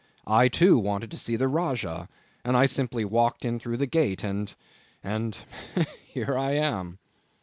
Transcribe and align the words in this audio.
I 0.25 0.47
too 0.47 0.79
wanted 0.79 1.11
to 1.11 1.17
see 1.19 1.35
the 1.35 1.47
Rajah, 1.47 2.09
and 2.43 2.57
I 2.57 2.65
simply 2.65 3.05
walked 3.05 3.45
in 3.45 3.59
through 3.59 3.77
the 3.77 3.85
gate 3.85 4.23
and 4.23 4.51
and 5.03 5.37
here 6.07 6.35
I 6.35 6.53
am." 6.53 6.97